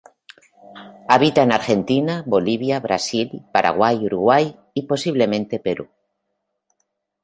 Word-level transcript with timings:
Habita 1.15 1.43
en 1.43 1.51
Argentina, 1.51 2.23
Bolivia, 2.25 2.79
Brasil, 2.79 3.43
Paraguay, 3.53 4.03
Uruguay 4.03 4.59
y 4.73 4.87
posiblemente 4.87 5.59
Perú. 5.59 5.89